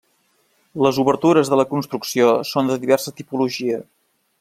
Les 0.85 0.99
obertures 1.03 1.53
de 1.53 1.59
la 1.61 1.67
construcció 1.75 2.33
són 2.55 2.73
de 2.75 2.81
diversa 2.87 3.15
tipologia. 3.23 3.83